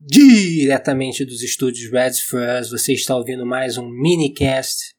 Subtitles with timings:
[0.00, 4.94] Diretamente dos estúdios Reds for Us, você está ouvindo mais um minicast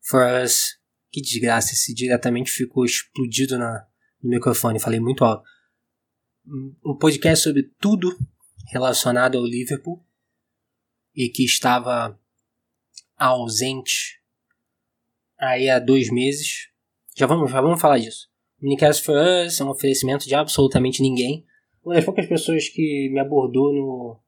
[0.00, 0.80] for Us.
[1.12, 3.86] Que desgraça, esse diretamente ficou explodido na,
[4.20, 5.48] no microfone, falei muito alto.
[6.84, 8.18] Um podcast sobre tudo
[8.72, 10.04] relacionado ao Liverpool
[11.14, 12.18] e que estava
[13.16, 14.20] ausente
[15.38, 16.68] aí há dois meses.
[17.16, 18.28] Já vamos, já vamos falar disso.
[18.60, 21.46] Minicast for Us é um oferecimento de absolutamente ninguém.
[21.84, 24.22] Uma das poucas pessoas que me abordou no,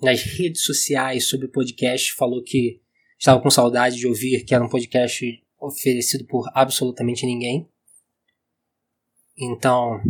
[0.00, 2.80] nas redes sociais sobre o podcast falou que
[3.18, 7.68] estava com saudade de ouvir que era um podcast oferecido por absolutamente ninguém.
[9.38, 10.00] Então,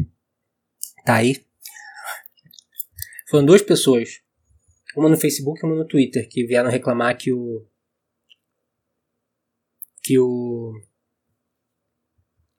[1.04, 1.44] tá aí.
[3.28, 4.20] Foram duas pessoas,
[4.96, 7.66] uma no Facebook e uma no Twitter, que vieram reclamar que o
[10.02, 10.80] que o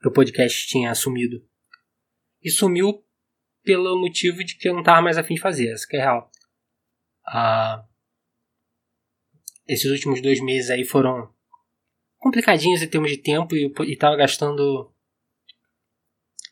[0.01, 1.47] que o podcast tinha sumido.
[2.43, 3.03] E sumiu
[3.63, 6.29] pelo motivo de que eu não estava mais afim de fazer, essa que é real.
[7.27, 7.85] Ah,
[9.67, 11.29] esses últimos dois meses aí foram
[12.17, 14.91] complicadinhos em termos de tempo e estava gastando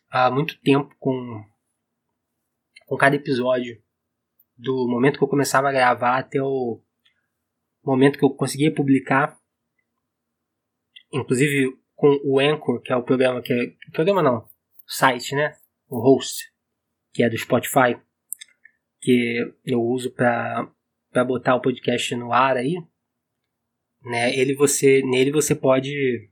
[0.09, 1.43] ah, muito tempo com,
[2.85, 3.81] com cada episódio.
[4.57, 6.81] Do momento que eu começava a gravar até o
[7.83, 9.37] momento que eu conseguia publicar.
[11.11, 13.91] Inclusive com o Anchor, que é o programa que é.
[13.91, 14.49] Programa não,
[14.85, 15.57] site, né?
[15.87, 16.51] O host,
[17.13, 17.97] que é do Spotify
[19.05, 20.67] que eu uso para
[21.27, 22.73] botar o podcast no ar aí,
[24.01, 24.35] né?
[24.35, 26.27] Ele você nele você pode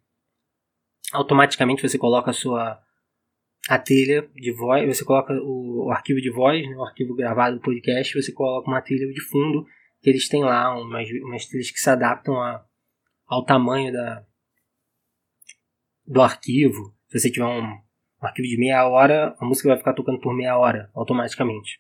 [1.12, 2.82] automaticamente você coloca a sua
[3.70, 7.58] a trilha de voz, você coloca o, o arquivo de voz, né, o arquivo gravado
[7.58, 9.66] do podcast, você coloca uma trilha de fundo
[10.02, 12.66] que eles têm lá umas, umas trilhas que se adaptam a,
[13.28, 14.26] ao tamanho da
[16.06, 16.94] do arquivo.
[17.08, 20.36] Se você tiver um, um arquivo de meia hora, a música vai ficar tocando por
[20.36, 21.80] meia hora automaticamente.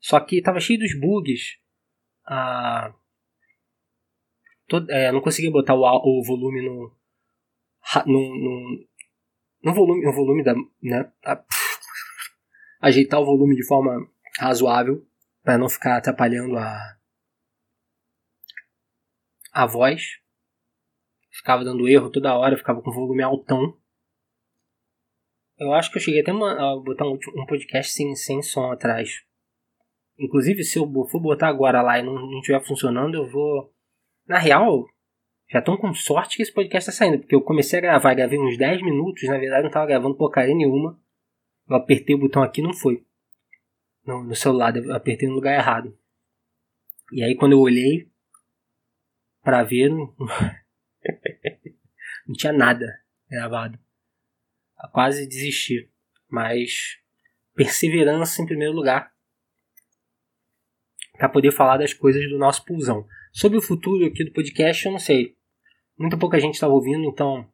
[0.00, 1.58] Só que estava cheio dos bugs.
[2.26, 2.94] Ah,
[4.88, 6.96] é, não conseguia botar o, o volume no,
[8.06, 8.88] no, no,
[9.64, 11.44] no volume, no volume da, né, a,
[12.80, 14.08] ajeitar o volume de forma
[14.38, 15.04] razoável
[15.42, 16.96] para não ficar atrapalhando a
[19.52, 20.20] a voz.
[21.30, 23.76] Ficava dando erro toda hora, ficava com volume altão.
[25.58, 29.24] Eu acho que eu cheguei até a botar um, um podcast sem, sem som atrás.
[30.20, 33.72] Inclusive, se eu for botar agora lá e não, estiver funcionando, eu vou.
[34.28, 34.86] Na real,
[35.50, 38.38] já estão com sorte que esse podcast está saindo, porque eu comecei a gravar, gravei
[38.38, 41.00] uns 10 minutos, na verdade não estava gravando porcaria nenhuma.
[41.66, 43.02] Eu apertei o botão aqui não foi.
[44.04, 45.98] No, no celular, eu apertei no lugar errado.
[47.12, 48.06] E aí quando eu olhei
[49.42, 50.14] para ver, não...
[52.28, 53.78] não tinha nada gravado.
[54.82, 55.90] Eu quase desisti.
[56.28, 56.98] Mas
[57.54, 59.12] perseverança em primeiro lugar
[61.20, 63.06] para poder falar das coisas do nosso pulsão.
[63.30, 65.36] Sobre o futuro aqui do podcast, eu não sei.
[65.98, 67.46] Muita pouca gente estava ouvindo, então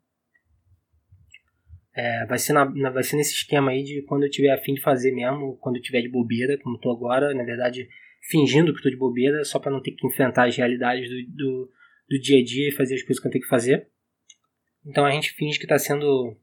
[1.93, 4.81] é, vai, ser na, vai ser nesse esquema aí de quando eu tiver afim de
[4.81, 7.89] fazer mesmo, quando eu tiver de bobeira, como estou agora, na verdade,
[8.31, 11.71] fingindo que estou de bobeira, só para não ter que enfrentar as realidades do, do,
[12.09, 13.89] do, dia a dia e fazer as coisas que eu tenho que fazer.
[14.87, 16.37] Então a gente finge que está sendo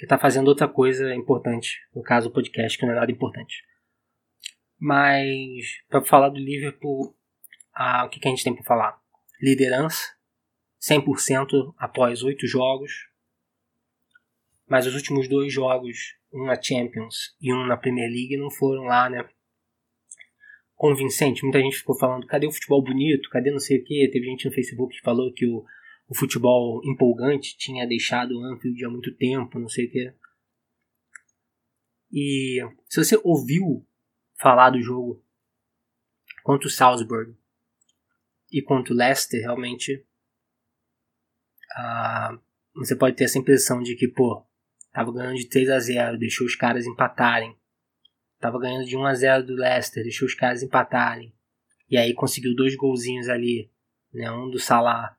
[0.00, 3.62] que está fazendo outra coisa importante, no caso o podcast, que não é nada importante.
[4.78, 7.14] Mas, para falar do Liverpool,
[7.74, 8.98] ah, o que, que a gente tem para falar?
[9.42, 10.00] Liderança,
[10.80, 13.10] 100% após oito jogos,
[14.66, 18.84] mas os últimos dois jogos, um na Champions e um na Premier League, não foram
[18.84, 19.28] lá, né?
[20.76, 21.42] Convincente.
[21.42, 23.28] Muita gente ficou falando, cadê o futebol bonito?
[23.28, 24.08] Cadê não sei o que?
[24.10, 25.62] Teve gente no Facebook que falou que o
[26.10, 30.12] o futebol empolgante tinha deixado o Anfield há muito tempo, não sei o que.
[32.10, 33.86] E se você ouviu
[34.36, 35.24] falar do jogo
[36.42, 37.32] contra o Salzburg
[38.50, 40.04] e contra o Leicester, realmente
[42.74, 44.44] você pode ter essa impressão de que, pô,
[44.92, 47.56] tava ganhando de 3 a 0 deixou os caras empatarem.
[48.40, 51.32] Tava ganhando de 1 a 0 do Leicester, deixou os caras empatarem.
[51.88, 53.70] E aí conseguiu dois golzinhos ali,
[54.12, 54.28] né?
[54.32, 55.16] Um do Salah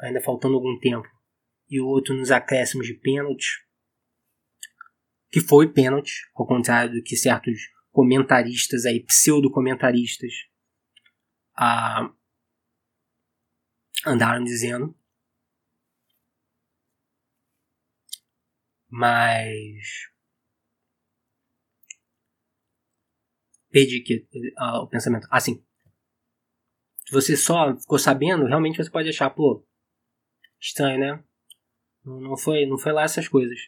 [0.00, 1.06] ainda faltando algum tempo,
[1.68, 3.66] e o outro nos acréscimos de pênalti,
[5.30, 7.58] que foi pênalti, ao contrário do que certos
[7.90, 10.32] comentaristas aí, pseudo-comentaristas,
[11.56, 12.10] ah,
[14.06, 14.94] andaram dizendo.
[18.88, 20.08] Mas.
[23.70, 24.28] Perdi aqui
[24.58, 25.26] uh, o pensamento.
[25.30, 25.62] Assim.
[27.04, 29.64] Se você só ficou sabendo, realmente você pode achar, pô,
[30.66, 31.24] Estranho, né?
[32.04, 33.58] Não foi, não foi lá essas coisas.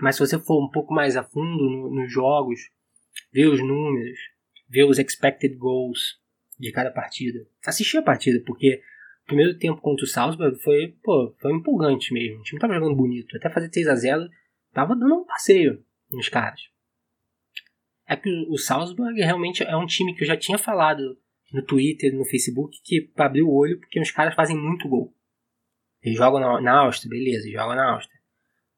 [0.00, 2.60] Mas se você for um pouco mais a fundo no, nos jogos,
[3.32, 4.18] ver os números,
[4.68, 6.20] ver os expected goals
[6.58, 8.82] de cada partida, assistir a partida, porque
[9.22, 12.40] o primeiro tempo contra o Salzburg foi, pô, foi empolgante mesmo.
[12.40, 13.36] O time tava jogando bonito.
[13.36, 14.28] Até fazer 6 a 0
[14.72, 16.60] tava dando um passeio nos caras.
[18.08, 21.16] É que o Salzburg realmente é um time que eu já tinha falado
[21.52, 25.13] no Twitter, no Facebook, que abriu o olho porque os caras fazem muito gol.
[26.04, 28.20] Eles jogam na, na Áustria, beleza, jogam na Áustria.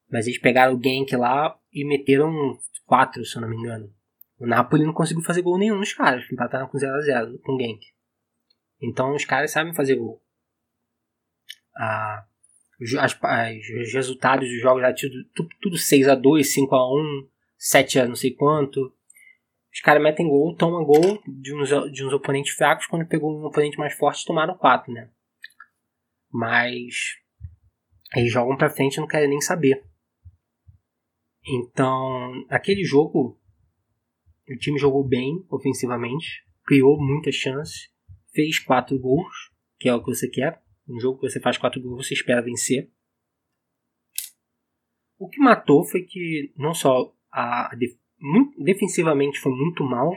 [0.09, 2.57] Mas eles pegaram o Genk lá e meteram
[2.87, 3.93] 4, se eu não me engano.
[4.39, 7.85] O Napoli não conseguiu fazer gol nenhum nos caras, empataram com 0x0 com o Genk.
[8.81, 10.23] Então os caras sabem fazer gol.
[11.77, 12.25] Ah,
[12.81, 17.29] os, as, os resultados dos jogos já tudo, tudo, tudo 6x2, 5x1,
[17.59, 18.95] 7x não sei quanto.
[19.73, 22.87] Os caras metem gol, tomam gol de uns, de uns oponentes fracos.
[22.87, 25.11] Quando pegou um oponente mais forte, tomaram 4, né?
[26.37, 27.17] Mas
[28.15, 29.83] eles jogam pra frente e não querem nem saber.
[31.49, 33.41] Então, aquele jogo,
[34.47, 37.91] o time jogou bem ofensivamente, criou muitas chances,
[38.35, 40.63] fez 4 gols, que é o que você quer.
[40.87, 42.93] Um jogo que você faz 4 gols, você espera vencer.
[45.19, 47.79] O que matou foi que não só a, a
[48.21, 50.13] muito, defensivamente foi muito mal,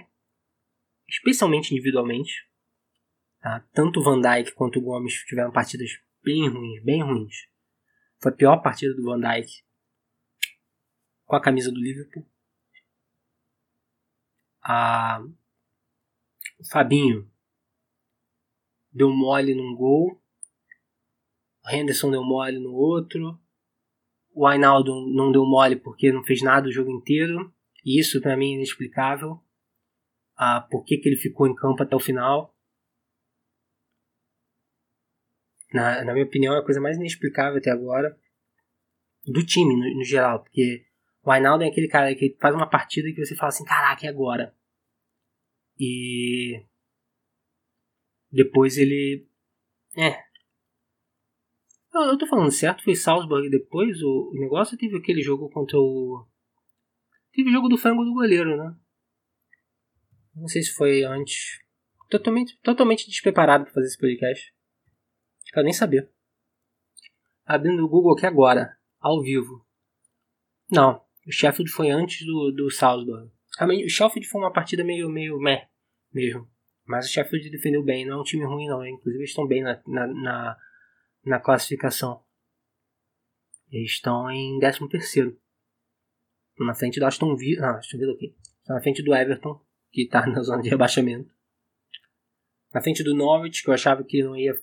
[1.07, 2.45] especialmente individualmente.
[3.39, 3.65] Tá?
[3.71, 5.91] Tanto Van Dijk quanto o Gomes tiveram partidas
[6.23, 7.35] bem ruins, bem ruins.
[8.21, 9.63] Foi a pior partida do Van Dijk
[11.25, 12.25] com a camisa do Liverpool.
[14.63, 15.23] A...
[16.59, 17.31] O Fabinho
[18.91, 20.21] deu mole num gol.
[21.63, 23.39] O Henderson deu mole no outro.
[24.33, 27.53] O Ainaldo não deu mole porque não fez nada o jogo inteiro.
[27.85, 29.41] E isso para mim é inexplicável.
[30.35, 32.57] Ah, por que, que ele ficou em campo até o final.
[35.73, 38.17] Na, na minha opinião, é a coisa mais inexplicável até agora
[39.25, 40.43] do time no, no geral.
[40.43, 40.85] Porque
[41.23, 44.09] o Ainaldo é aquele cara que faz uma partida que você fala assim: caraca, e
[44.09, 44.55] agora?
[45.77, 46.65] E.
[48.31, 49.27] Depois ele.
[49.97, 50.23] É.
[51.93, 55.77] Eu, eu tô falando certo, foi Salzburg depois o, o negócio teve aquele jogo contra
[55.79, 56.23] o
[57.31, 58.75] Teve o jogo do frango do goleiro, né?
[60.35, 61.59] Não sei se foi antes.
[62.09, 64.53] Totalmente, totalmente despreparado para fazer esse podcast.
[65.51, 66.11] Quero nem saber.
[67.45, 69.65] Abrindo o Google aqui agora, ao vivo.
[70.71, 73.31] Não, o Sheffield foi antes do, do Salzburg.
[73.59, 75.67] O Sheffield foi uma partida meio, meio meh
[76.13, 76.49] mesmo.
[76.85, 78.85] Mas o Sheffield defendeu bem, não é um time ruim não.
[78.85, 80.57] Inclusive eles estão bem na, na, na,
[81.25, 82.23] na classificação.
[83.71, 85.39] Eles estão em 13 terceiro
[86.57, 87.67] na frente do Aston Villa.
[87.67, 88.35] Ah, Aston Villa aqui.
[88.67, 89.59] Na frente do Everton,
[89.91, 91.33] que está na zona de rebaixamento.
[92.73, 94.53] Na frente do Norwich, que eu achava que não ia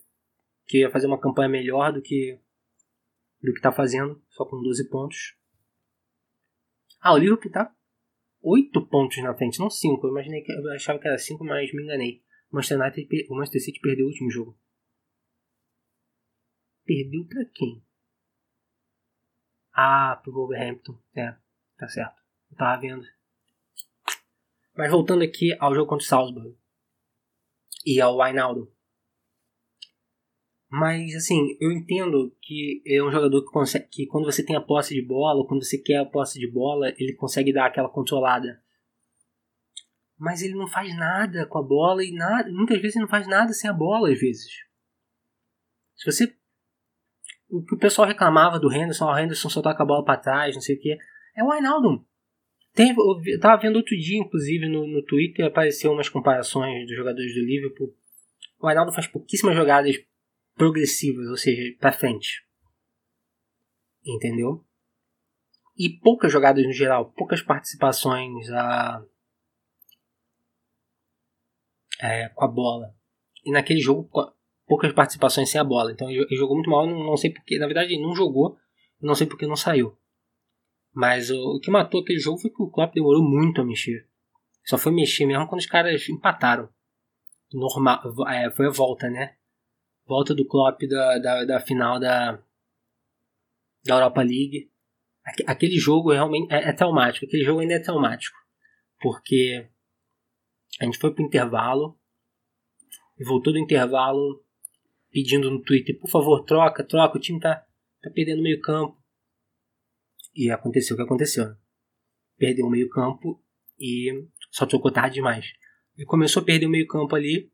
[0.67, 2.41] que ia fazer uma campanha melhor do que
[3.43, 5.37] do que está fazendo, só com 12 pontos.
[7.01, 7.73] Ah, o Liverpool tá
[8.43, 10.07] 8 pontos na frente, não 5.
[10.07, 12.25] Eu imaginei que eu achava que era 5, mas me enganei.
[12.51, 14.59] O Manchester, United, o Manchester City perdeu o último jogo.
[16.85, 17.85] Perdeu para quem?
[19.73, 20.99] Ah, pro Wolverhampton.
[21.15, 21.37] É.
[21.77, 22.23] Tá certo.
[22.51, 23.05] Eu tava vendo.
[24.75, 26.57] Mas voltando aqui ao jogo contra o Salzburg.
[27.85, 28.76] E ao Wijnaldum.
[30.79, 33.89] Mas assim, eu entendo que é um jogador que consegue.
[33.91, 36.93] que quando você tem a posse de bola, quando você quer a posse de bola,
[36.99, 38.63] ele consegue dar aquela controlada.
[40.19, 42.53] Mas ele não faz nada com a bola e nada.
[42.53, 44.53] Muitas vezes ele não faz nada sem a bola, às vezes.
[45.97, 46.37] Se você.
[47.49, 50.55] O que o pessoal reclamava do Henderson, o Henderson só toca a bola para trás,
[50.55, 50.95] não sei o que.
[51.35, 52.05] É o Ainaldo.
[52.75, 57.35] Tem, eu tava vendo outro dia, inclusive, no, no Twitter, apareceu umas comparações dos jogadores
[57.35, 57.97] do Liverpool.
[58.61, 59.97] O Ainaldo faz pouquíssimas jogadas
[60.57, 62.45] progressivas, ou seja, para frente.
[64.05, 64.65] Entendeu?
[65.77, 69.05] E poucas jogadas no geral, poucas participações a,
[72.01, 72.95] é, com a bola.
[73.45, 74.09] E naquele jogo,
[74.67, 75.93] poucas participações sem a bola.
[75.93, 77.59] Então ele jogou muito mal, não, não sei porque.
[77.59, 78.57] Na verdade, ele não jogou,
[79.01, 79.97] não sei porque não saiu.
[80.93, 84.09] Mas o, o, que matou aquele jogo foi que o Klopp demorou muito a mexer.
[84.65, 86.69] Só foi mexer mesmo quando os caras empataram.
[87.53, 89.37] Normal, é, foi a volta, né?
[90.07, 92.33] Volta do Klopp da, da, da final da,
[93.85, 94.71] da Europa League.
[95.47, 97.27] Aquele jogo realmente é, é traumático.
[97.27, 98.37] Aquele jogo ainda é traumático.
[99.01, 99.69] Porque
[100.81, 101.99] a gente foi pro intervalo
[103.19, 104.45] e voltou do intervalo
[105.11, 107.67] pedindo no Twitter, por favor, troca, troca, o time tá,
[108.03, 109.03] tá perdendo meio campo.
[110.35, 111.57] E aconteceu o que aconteceu.
[112.37, 113.43] Perdeu o meio campo
[113.81, 115.47] e só trocou tarde demais.
[115.97, 117.51] Ele começou a perder o meio campo ali.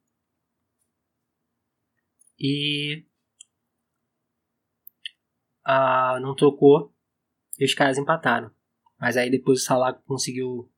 [2.42, 3.06] E
[5.64, 6.92] ah, não trocou.
[7.58, 8.50] E os caras empataram.
[8.98, 10.70] Mas aí depois o Salah conseguiu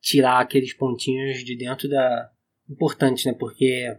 [0.00, 2.32] tirar aqueles pontinhos de dentro da.
[2.68, 3.34] Importante, né?
[3.34, 3.98] Porque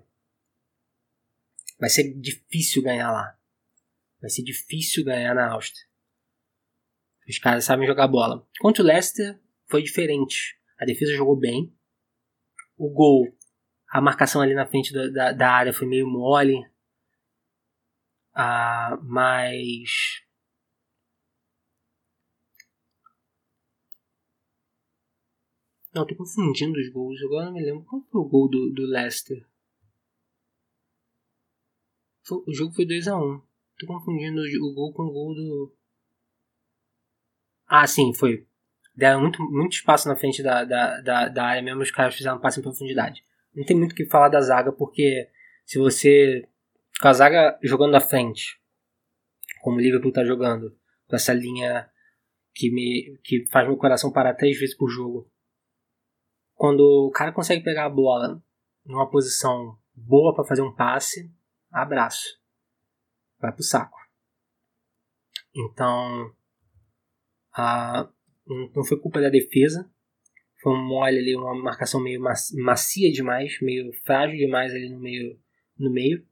[1.77, 3.37] vai ser difícil ganhar lá.
[4.21, 5.85] Vai ser difícil ganhar na Áustria.
[7.27, 8.47] Os caras sabem jogar bola.
[8.59, 10.57] Contra o Leicester foi diferente.
[10.79, 11.75] A defesa jogou bem.
[12.77, 13.27] O gol,
[13.91, 16.65] a marcação ali na frente da, da, da área foi meio mole.
[18.33, 20.23] Ah, mas
[25.93, 27.21] Não, tô confundindo os gols.
[27.21, 27.83] Agora não me lembro.
[27.83, 29.45] Qual foi o gol do, do Leicester?
[32.29, 33.21] o jogo foi 2x1.
[33.21, 33.41] Um.
[33.77, 35.75] Tô confundindo o, gol com o gol do.
[37.67, 38.47] Ah, sim, foi.
[38.95, 41.81] Deram muito, muito espaço na frente da, da, da, da área mesmo.
[41.81, 43.21] Os caras fizeram um passe em profundidade.
[43.53, 45.29] Não tem muito o que falar da zaga, porque
[45.65, 46.47] se você.
[47.01, 48.59] Com a zaga jogando na frente,
[49.61, 50.77] como o Liverpool tá jogando,
[51.07, 51.89] com essa linha
[52.53, 55.31] que, me, que faz meu coração parar três vezes por jogo
[56.61, 58.39] quando o cara consegue pegar a bola
[58.85, 61.33] numa posição boa para fazer um passe,
[61.71, 62.39] abraço.
[63.39, 63.97] Vai pro saco.
[65.55, 66.35] Então,
[67.51, 68.07] a,
[68.75, 69.91] não foi culpa da defesa.
[70.61, 75.39] Foi um mole ali, uma marcação meio macia demais, meio frágil demais ali no meio.
[75.77, 76.25] No meio.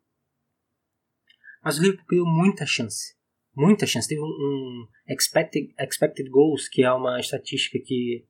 [1.63, 3.15] Mas o Liverpool criou muita chance.
[3.55, 4.07] Muita chance.
[4.07, 8.25] Teve um, um expected, expected goals, que é uma estatística que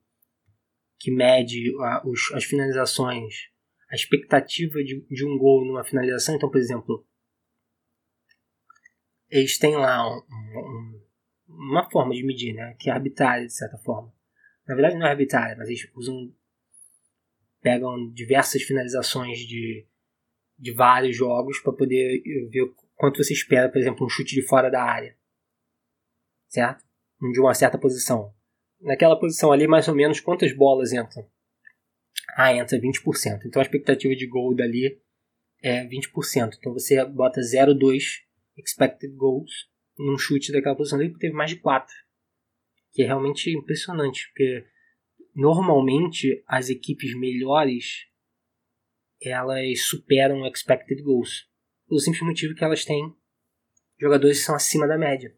[1.00, 3.48] que mede a, os, as finalizações,
[3.90, 6.36] a expectativa de, de um gol numa finalização.
[6.36, 7.06] Então, por exemplo,
[9.30, 11.02] eles têm lá um, um,
[11.48, 14.12] uma forma de medir, né, que é arbitrária, de certa forma.
[14.70, 16.32] Na verdade, não é arbitrária, mas eles usam
[17.60, 19.84] pegam diversas finalizações de,
[20.56, 24.70] de vários jogos para poder ver quanto você espera, por exemplo, um chute de fora
[24.70, 25.16] da área.
[26.48, 26.84] Certo?
[27.32, 28.32] De uma certa posição
[28.80, 31.28] naquela posição ali, mais ou menos, quantas bolas entram?
[32.36, 33.46] Ah, entra 20%.
[33.46, 35.02] Então a expectativa de gol dali
[35.60, 36.56] é 20%.
[36.58, 38.22] Então você bota 0,2
[38.56, 41.00] expected goals num chute daquela posição.
[41.00, 41.92] Ele teve mais de 4.
[42.92, 44.66] Que é realmente impressionante, porque
[45.34, 48.08] normalmente as equipes melhores
[49.22, 51.48] elas superam expected goals.
[51.86, 53.14] Pelo simples motivo que elas têm
[53.98, 55.34] jogadores que são acima da média.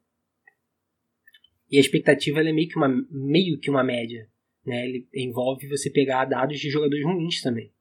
[1.71, 4.29] E a expectativa é meio que uma, meio que uma média.
[4.65, 4.87] Né?
[4.87, 7.73] Ele envolve você pegar dados de jogadores ruins também.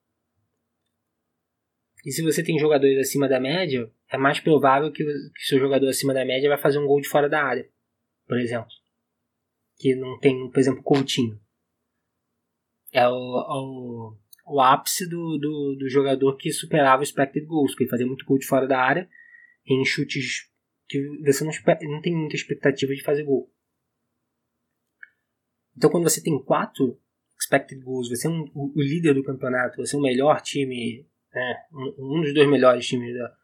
[2.04, 5.88] E se você tem jogadores acima da média, é mais provável que, que seu jogador
[5.88, 7.70] acima da média vai fazer um gol de fora da área,
[8.28, 8.72] por exemplo.
[9.81, 11.41] Que não tem, por exemplo, Coutinho.
[12.93, 17.83] É o, o, o ápice do, do, do, jogador que superava o expected goals, que
[17.83, 19.09] ele fazia muito gol de fora da área,
[19.65, 20.51] em chutes
[20.88, 21.51] que você não,
[21.89, 23.51] não tem muita expectativa de fazer gol.
[25.75, 27.00] Então, quando você tem quatro
[27.39, 31.07] expected goals, você é um, o, o, líder do campeonato, você é o melhor time,
[31.33, 33.38] né, um, um, dos dois melhores times da,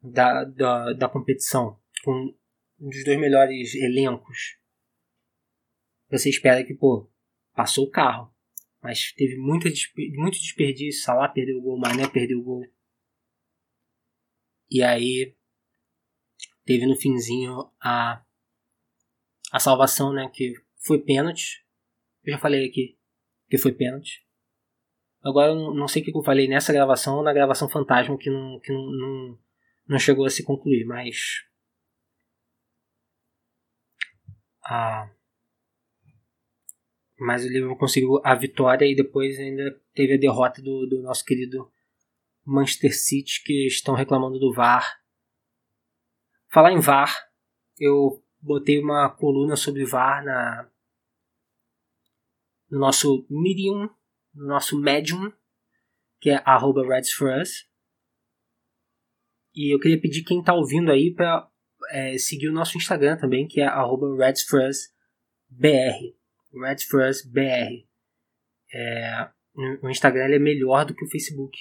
[0.00, 2.34] da, da, da competição, com
[2.80, 4.56] um dos dois melhores elencos,
[6.10, 7.10] você espera que, pô,
[7.54, 8.32] passou o carro.
[8.82, 9.68] Mas teve muito,
[10.14, 11.02] muito desperdício.
[11.02, 12.64] Salah perdeu o gol, Mané perdeu o gol.
[14.70, 15.34] E aí
[16.64, 18.24] teve no finzinho a,
[19.52, 20.30] a salvação, né?
[20.32, 21.64] Que foi pênalti.
[22.24, 22.98] Eu já falei aqui
[23.48, 24.26] que foi pênalti.
[25.22, 28.30] Agora eu não sei o que eu falei nessa gravação ou na gravação fantasma que
[28.30, 29.38] não, que não, não,
[29.88, 31.44] não chegou a se concluir, mas.
[34.64, 35.10] Ah,
[37.18, 41.24] mas o Liverpool conseguiu a vitória e depois ainda teve a derrota do, do nosso
[41.24, 41.70] querido
[42.44, 45.00] Manchester City que estão reclamando do VAR.
[46.48, 47.28] Falar em VAR,
[47.78, 50.70] eu botei uma coluna sobre VAR na,
[52.70, 53.88] no nosso Medium,
[54.34, 55.32] no nosso Medium,
[56.20, 57.68] que é arroba RedsForUs.
[59.54, 61.50] E eu queria pedir quem está ouvindo aí para
[61.90, 66.15] é, seguir o nosso Instagram também, que é arroba RedsForUsBR.
[66.60, 67.86] RedsForUsBR.
[68.72, 69.30] É,
[69.82, 71.56] o Instagram é melhor do que o Facebook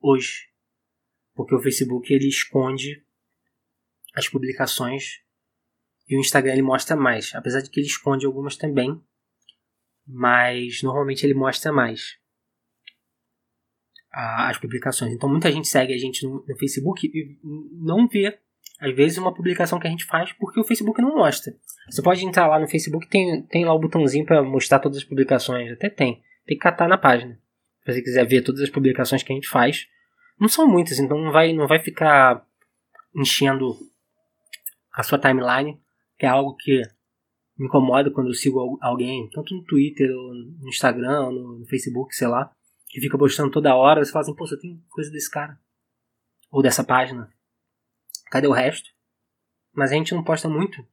[0.00, 0.48] hoje.
[1.34, 3.04] Porque o Facebook ele esconde
[4.14, 5.22] as publicações
[6.08, 7.34] e o Instagram ele mostra mais.
[7.34, 9.02] Apesar de que ele esconde algumas também,
[10.06, 12.18] mas normalmente ele mostra mais
[14.14, 15.12] as publicações.
[15.12, 17.38] Então muita gente segue a gente no, no, Facebook e
[17.72, 18.38] não vê,
[18.80, 21.54] às vezes, uma publicação que a gente faz porque o Facebook não mostra.
[21.88, 25.04] Você pode entrar lá no Facebook, tem, tem lá o botãozinho para mostrar todas as
[25.04, 26.22] publicações, até tem.
[26.46, 27.38] Tem que catar na página.
[27.84, 29.86] Se você quiser ver todas as publicações que a gente faz.
[30.38, 32.44] Não são muitas, então não vai, não vai ficar
[33.14, 33.76] enchendo
[34.92, 35.80] a sua timeline,
[36.18, 36.82] que é algo que
[37.56, 42.50] me incomoda quando eu sigo alguém, tanto no Twitter, no Instagram, no Facebook, sei lá,
[42.88, 45.58] que fica postando toda hora, você fala assim, pô, você tem coisa desse cara.
[46.50, 47.28] Ou dessa página.
[48.30, 48.90] Cadê o resto?
[49.72, 50.86] Mas a gente não posta muito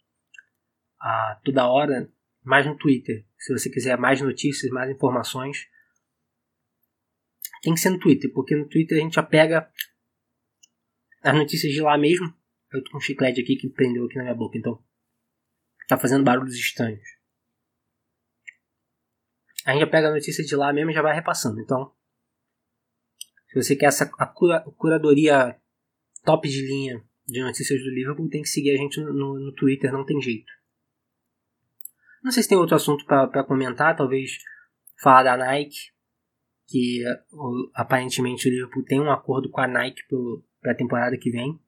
[0.99, 2.11] ah, toda hora,
[2.43, 3.25] mais no Twitter.
[3.37, 5.67] Se você quiser mais notícias, mais informações,
[7.61, 9.71] tem que ser no Twitter, porque no Twitter a gente já pega
[11.23, 12.33] as notícias de lá mesmo.
[12.71, 14.83] Eu tô com um chiclete aqui que prendeu aqui na minha boca, então
[15.87, 17.03] tá fazendo barulhos estranhos.
[19.65, 21.59] A gente já pega a notícia de lá mesmo e já vai repassando.
[21.59, 21.93] Então,
[23.49, 25.59] se você quer essa a cura, curadoria
[26.23, 29.91] top de linha de notícias do Liverpool, tem que seguir a gente no, no, Twitter,
[29.91, 30.51] não tem jeito.
[32.21, 34.37] Não sei se tem outro assunto para comentar, talvez
[35.01, 35.91] falar da Nike,
[36.67, 37.03] que
[37.73, 40.01] aparentemente o Liverpool tem um acordo com a Nike
[40.61, 41.59] para a temporada que vem.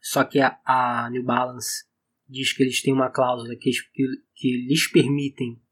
[0.00, 1.84] Só que a, a, New Balance
[2.26, 4.04] diz que eles têm uma cláusula que, que,
[4.34, 5.62] que lhes permitem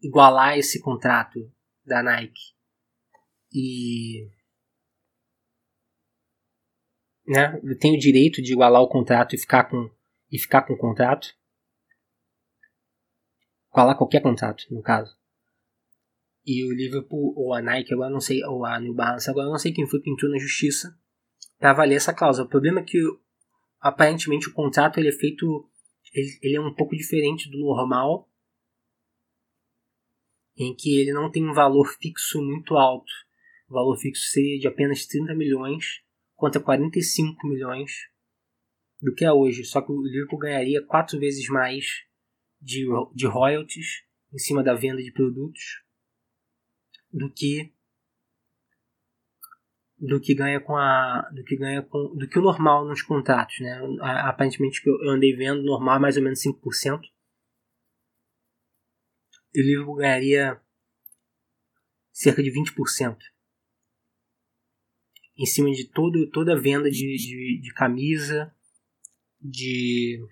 [0.00, 1.52] igualar esse contrato
[1.84, 2.54] da Nike
[3.52, 4.30] e
[7.30, 9.88] né, tem o direito de igualar o contrato e ficar com
[10.30, 11.28] e ficar com o contrato.
[13.72, 15.16] Igualar qualquer contrato, no caso.
[16.44, 19.58] E o Liverpool ou a Nike, agora não sei, ou a New Balance, agora não
[19.58, 20.98] sei quem foi que entrou na justiça
[21.58, 22.46] para avaliar essa cláusula.
[22.46, 22.98] O problema é que
[23.80, 25.68] aparentemente o contrato ele é feito
[26.12, 28.28] ele, ele é um pouco diferente do normal
[30.56, 33.12] em que ele não tem um valor fixo muito alto.
[33.68, 36.02] O valor fixo seria de apenas 30 milhões
[36.40, 37.92] contra 45 milhões
[39.00, 39.62] do que é hoje.
[39.64, 41.84] Só que o Liverpool ganharia quatro vezes mais
[42.60, 45.84] de, de royalties em cima da venda de produtos
[47.12, 47.72] do que
[49.98, 53.60] do que ganha com a do que ganha com do que o normal nos contratos,
[53.60, 53.78] né?
[54.00, 57.00] Aparentemente que eu andei vendo normal é mais ou menos 5%.
[59.52, 60.58] E o Liverpool ganharia
[62.12, 63.18] cerca de 20%
[65.40, 68.54] em cima de todo, toda a venda de, de, de camisa,
[69.40, 70.22] de,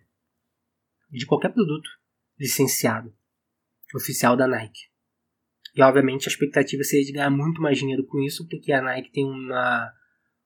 [1.10, 1.88] de qualquer produto
[2.38, 3.10] licenciado
[3.94, 4.82] oficial da Nike.
[5.74, 9.10] E obviamente a expectativa seria de ganhar muito mais dinheiro com isso, porque a Nike
[9.10, 9.90] tem uma,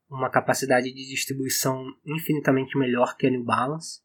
[0.09, 4.01] uma capacidade de distribuição infinitamente melhor que a New Balance,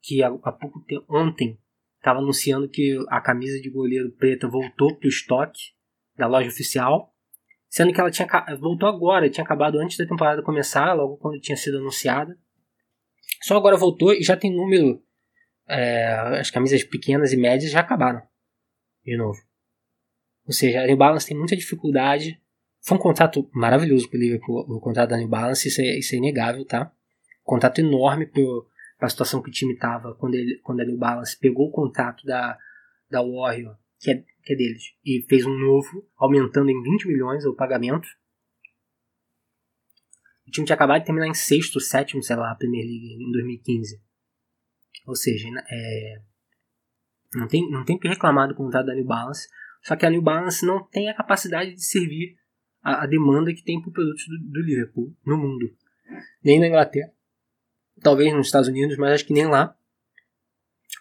[0.00, 1.60] que há, há pouco tempo, ontem
[1.98, 5.74] estava anunciando que a camisa de goleiro preta voltou para o estoque
[6.16, 7.14] da loja oficial,
[7.68, 8.28] sendo que ela tinha
[8.58, 12.36] voltou agora, tinha acabado antes da temporada começar, logo quando tinha sido anunciada.
[13.42, 15.02] Só agora voltou e já tem número.
[15.66, 18.22] É, as camisas pequenas e médias já acabaram.
[19.04, 19.38] De novo.
[20.46, 22.40] Ou seja, a New Balance tem muita dificuldade.
[22.80, 26.14] Foi um contrato maravilhoso para o Liverpool, o contrato da New Balance, isso é, isso
[26.14, 26.90] é inegável, tá?
[27.44, 31.38] Contrato enorme para a situação que o time estava quando, ele, quando a New Balance
[31.38, 32.56] pegou o contrato da,
[33.10, 37.44] da Warrior, que é, que é deles, e fez um novo, aumentando em 20 milhões
[37.44, 38.08] o pagamento.
[40.46, 43.30] O time tinha acabado de terminar em sexto, sétimo, sei lá, a Premier League em
[43.30, 44.00] 2015.
[45.06, 46.22] Ou seja, é,
[47.34, 49.48] não, tem, não tem o que reclamar do contrato da New Balance.
[49.82, 52.38] Só que a New Balance não tem a capacidade de servir
[52.82, 55.70] a, a demanda que tem por produtos do, do Liverpool no mundo.
[56.42, 57.12] Nem na Inglaterra.
[58.00, 59.76] Talvez nos Estados Unidos, mas acho que nem lá.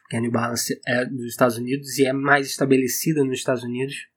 [0.08, 4.08] Porque a New Balance é dos Estados Unidos e é mais estabelecida nos Estados Unidos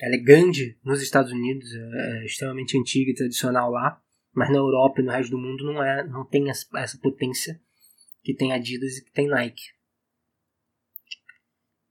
[0.00, 4.00] ela é grande nos Estados Unidos, é, é extremamente antiga e tradicional lá,
[4.32, 7.60] mas na Europa e no resto do mundo não, é, não tem essa, potência
[8.22, 9.62] que tem Adidas e que tem Nike.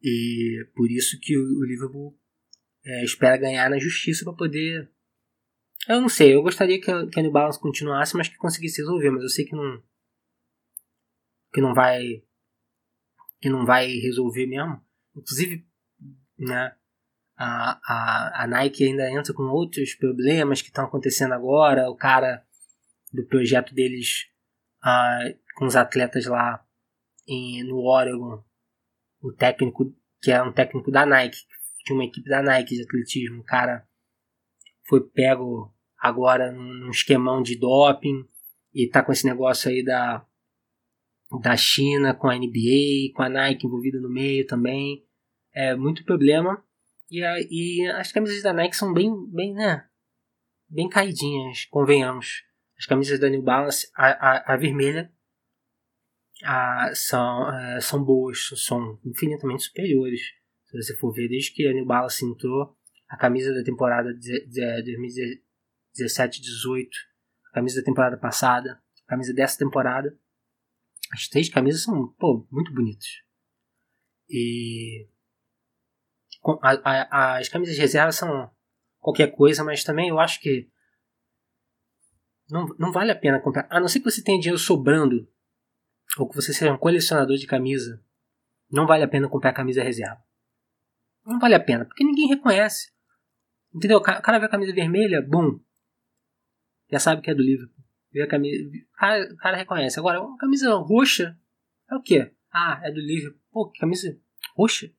[0.01, 2.17] E por isso que o, Liverpool
[2.85, 4.89] é, espera ganhar na justiça para poder.
[5.89, 8.81] Eu não sei, eu gostaria que a, que a New Balance continuasse, mas que conseguisse
[8.81, 9.83] resolver, mas eu sei que não.
[11.53, 12.23] Que não vai.
[13.39, 14.81] que não vai resolver mesmo.
[15.15, 15.65] Inclusive,
[16.37, 16.75] né,
[17.35, 21.89] a, a, a Nike ainda entra com outros problemas que estão acontecendo agora.
[21.89, 22.45] O cara
[23.11, 24.27] do projeto deles
[24.83, 26.63] uh, com os atletas lá
[27.27, 28.43] em, no Oregon,
[29.21, 31.39] o técnico, que é um técnico da Nike,
[31.83, 33.87] tinha uma equipe da Nike de atletismo, o cara
[34.87, 38.25] foi pego agora num esquemão de doping
[38.73, 40.25] e tá com esse negócio aí da,
[41.41, 45.05] da China com a NBA, com a Nike envolvida no meio também.
[45.53, 46.63] É muito problema.
[47.09, 49.85] E, a, e as camisas da Nike são bem, bem, né?
[50.69, 52.43] Bem caidinhas, convenhamos.
[52.77, 55.11] As camisas da New Balance, a, a, a vermelha,
[56.43, 60.21] a, são, a, são boas, são infinitamente superiores.
[60.65, 62.75] Se você for ver, desde que a New Balance entrou,
[63.07, 65.41] a camisa da temporada de, de, de
[65.95, 66.87] 2017-18,
[67.49, 70.17] a camisa da temporada passada, camisa dessa temporada.
[71.13, 73.07] As três camisas são, pô, muito bonitas.
[74.29, 75.07] E
[76.61, 78.51] a, a, as camisas de reserva são
[78.99, 80.69] qualquer coisa, mas também eu acho que
[82.49, 83.67] não, não vale a pena comprar.
[83.69, 85.27] A não ser que você tenha dinheiro sobrando,
[86.17, 88.03] ou que você seja um colecionador de camisa,
[88.69, 90.21] não vale a pena comprar camisa reserva.
[91.25, 92.91] Não vale a pena, porque ninguém reconhece.
[93.73, 93.97] Entendeu?
[93.97, 95.59] O cara vê a camisa vermelha, bum.
[96.89, 97.69] Já sabe que é do livro.
[98.17, 98.67] Vê a camisa.
[98.95, 99.99] Cara, cara reconhece.
[99.99, 101.37] Agora, uma camisa roxa
[101.89, 102.31] é o quê?
[102.51, 103.39] Ah, é do livro.
[103.51, 104.19] Pô, camisa
[104.55, 104.91] roxa?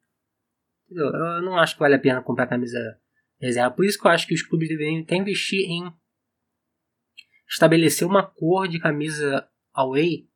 [0.84, 1.06] Entendeu?
[1.06, 2.78] Eu não acho que vale a pena comprar camisa
[3.40, 3.74] reserva.
[3.74, 5.92] Por isso que eu acho que os clubes deveriam até investir em
[7.48, 10.28] estabelecer uma cor de camisa away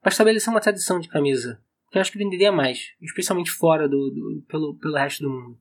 [0.00, 1.60] para estabelecer uma tradição de camisa.
[1.90, 5.60] Que eu acho que venderia mais, especialmente fora do, do pelo, pelo resto do mundo.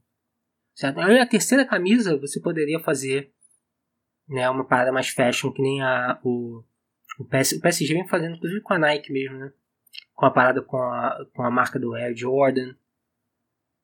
[0.75, 0.99] Certo?
[0.99, 3.33] Aí a terceira camisa você poderia fazer
[4.27, 6.63] né, uma parada mais fashion, que nem a, o,
[7.19, 9.51] o, o PSG vem fazendo, inclusive com a Nike mesmo, né?
[10.13, 12.75] Com a parada com a, com a marca do Air Jordan.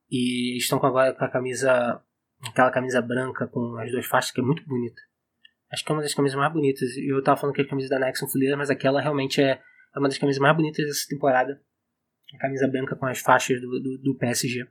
[0.10, 2.04] E estão agora com a camisa,
[2.48, 5.02] aquela camisa branca com as duas faixas, que é muito bonita.
[5.72, 6.98] Acho que é uma das camisas mais bonitas.
[6.98, 9.62] Eu tava falando que a camisa da Nike são fuleiras, mas aquela realmente é,
[9.96, 11.62] é uma das camisas mais bonitas dessa temporada.
[12.34, 14.68] A camisa branca com as faixas do, do, do PSG.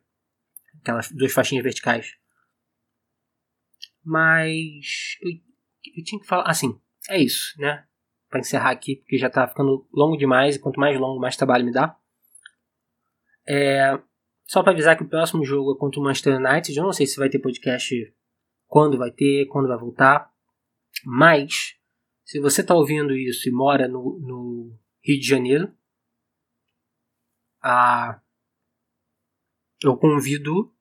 [0.81, 2.17] Aquelas duas faixinhas verticais.
[4.05, 5.19] Mas
[5.85, 6.45] eu, tinha que falar.
[6.45, 7.85] Assim, é isso, né?
[8.29, 10.57] Pra encerrar aqui, porque já tá ficando longo demais.
[10.57, 11.97] E quanto mais longo, mais trabalho me dá.
[13.49, 13.99] É,
[14.47, 16.77] só para avisar que o próximo jogo é contra o Manchester United.
[16.77, 17.95] Eu não sei se vai ter podcast
[18.67, 20.31] quando vai ter, quando vai voltar.
[21.05, 21.75] Mas,
[22.25, 25.73] se você está ouvindo isso e mora no, no, Rio de Janeiro,
[27.63, 28.21] a,
[29.83, 30.75] eu convido,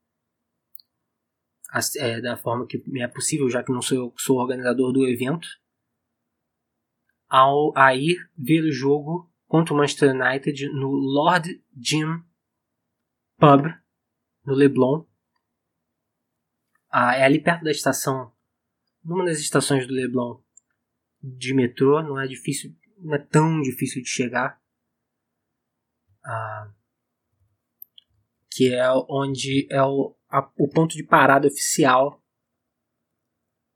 [1.97, 4.91] é, da forma que me é possível, já que não sou eu que sou organizador
[4.91, 5.47] do evento,
[7.27, 12.23] ao, a ir ver o jogo contra o Manchester United no Lord Jim
[13.37, 13.65] Pub,
[14.45, 15.05] no Leblon.
[16.89, 18.31] Ah, é ali perto da estação
[19.07, 20.41] numa das estações do Leblon
[21.23, 24.61] de metrô, não é difícil, não é tão difícil de chegar.
[26.25, 26.73] Ah,
[28.51, 32.21] que é onde é o, a, o ponto de parada oficial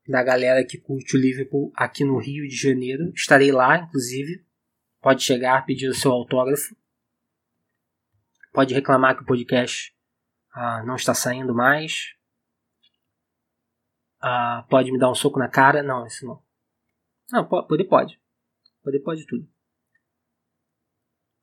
[0.07, 3.11] da galera que curte o Liverpool aqui no Rio de Janeiro.
[3.15, 4.45] Estarei lá, inclusive.
[4.99, 6.75] Pode chegar, pedir o seu autógrafo.
[8.53, 9.95] Pode reclamar que o podcast
[10.53, 12.13] ah, não está saindo mais.
[14.19, 15.81] Ah, pode me dar um soco na cara?
[15.81, 16.43] Não, isso não.
[17.31, 18.21] Não, poder pode.
[18.83, 19.47] Poder pode tudo.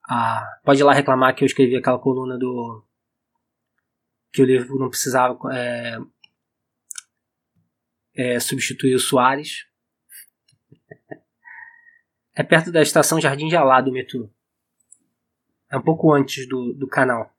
[0.09, 2.85] Ah, pode ir lá reclamar que eu escrevi aquela coluna do.
[4.33, 5.99] Que o livro não precisava é,
[8.15, 9.67] é, substituir o Soares.
[12.35, 14.31] É perto da estação Jardim de Alá do metrô.
[15.71, 17.35] É um pouco antes do, do canal.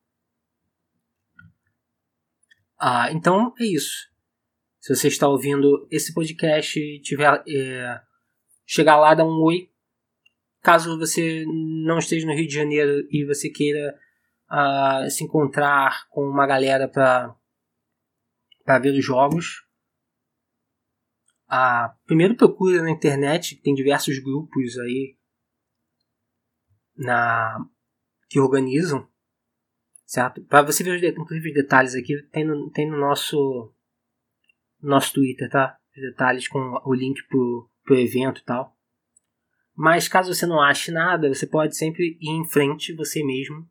[2.77, 4.09] Ah, então é isso.
[4.79, 8.01] Se você está ouvindo esse podcast e tiver é,
[8.65, 9.69] chegar lá, dá um oi.
[10.61, 11.45] Caso você
[11.85, 13.97] não esteja no Rio de Janeiro e você queira
[14.51, 17.35] uh, se encontrar com uma galera para
[18.63, 19.65] para ver os jogos,
[22.05, 25.17] primeiro procura na internet, tem diversos grupos aí
[26.95, 27.65] na
[28.29, 29.09] que organizam,
[30.05, 30.43] certo?
[30.43, 33.73] Para você ver os, inclusive os detalhes aqui, tem no, tem no nosso
[34.79, 35.79] nosso Twitter, tá?
[35.95, 38.77] Os detalhes com o link pro, pro evento e tal.
[39.75, 43.67] Mas caso você não ache nada, você pode sempre ir em frente você mesmo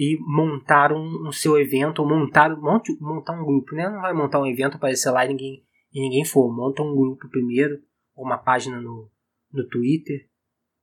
[0.00, 3.86] e montar um, um seu evento, montar, monte, montar um grupo, né?
[3.86, 6.50] Não vai montar um evento, aparecer lá e ninguém, e ninguém for.
[6.50, 7.84] Monta um grupo primeiro,
[8.14, 9.12] ou uma página no,
[9.52, 10.26] no Twitter,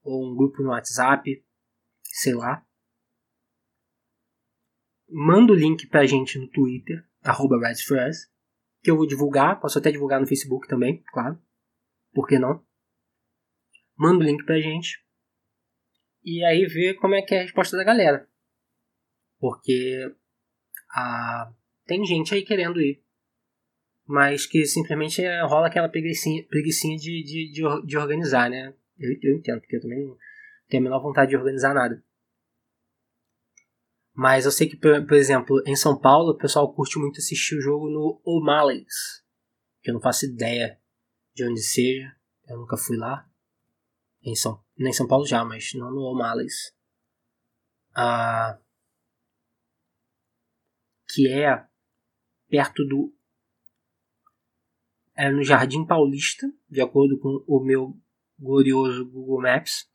[0.04, 1.44] ou um grupo no WhatsApp,
[2.04, 2.64] sei lá.
[5.10, 7.56] Manda o link pra gente no Twitter, arroba
[8.84, 11.42] que eu vou divulgar, posso até divulgar no Facebook também, claro.
[12.14, 12.64] Por que não?
[13.98, 15.04] Manda o link pra gente.
[16.24, 18.30] E aí ver como é que é a resposta da galera.
[19.40, 20.16] Porque
[20.96, 21.52] ah,
[21.86, 23.04] tem gente aí querendo ir.
[24.06, 28.74] Mas que simplesmente rola aquela preguiçinha, preguiçinha de, de, de, de organizar, né?
[28.98, 30.18] Eu, eu entendo, porque eu também não
[30.68, 32.02] tenho a menor vontade de organizar nada.
[34.14, 37.56] Mas eu sei que, por, por, exemplo, em São Paulo, o pessoal curte muito assistir
[37.56, 39.24] o jogo no O'Malley's.
[39.82, 40.80] Que eu não faço ideia
[41.36, 42.16] de onde seja.
[42.48, 43.30] Eu nunca fui lá.
[44.24, 46.74] Em São, nem em São Paulo já, mas não no O'Malley's.
[47.96, 48.60] Ah,
[51.10, 51.66] que é
[52.50, 53.14] perto do.
[55.16, 57.98] É no Jardim Paulista, de acordo com o meu
[58.40, 59.90] glorioso Google Maps.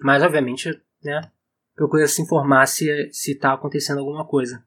[0.00, 1.30] Mas, obviamente, né,
[1.74, 4.66] procura se informar se está acontecendo alguma coisa.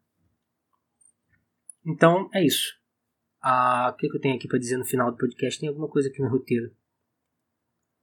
[1.86, 2.78] Então, é isso.
[3.42, 5.60] Ah, o que, que eu tenho aqui para dizer no final do podcast?
[5.60, 6.74] Tem alguma coisa aqui no roteiro.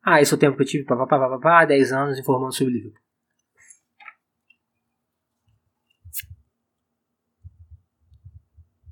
[0.02, 2.76] Ah, esse é o tempo que eu tive, papapá, papapá, 10 anos informando sobre o
[2.76, 3.03] livro.